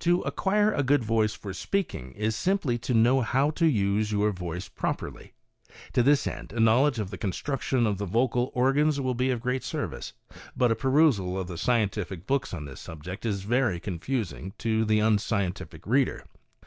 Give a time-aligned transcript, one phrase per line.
[0.00, 4.30] To acquire a good voice for speaking is simply to know how to use your
[4.30, 5.32] voice properly.
[5.94, 9.40] To this end a knowledge of the construction of the vocal organs will be of
[9.40, 10.12] great service,
[10.54, 15.00] but a perusal of the scientific books on this subject is very confusing to the
[15.00, 16.26] unscientific reader.